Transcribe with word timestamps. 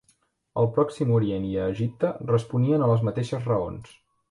Al 0.61 0.69
Pròxim 0.77 1.11
Orient 1.17 1.45
i 1.51 1.53
a 1.59 1.67
Egipte 1.75 2.11
responien 2.33 2.87
a 2.87 2.91
les 2.95 3.07
mateixes 3.11 3.49
raons. 3.55 3.97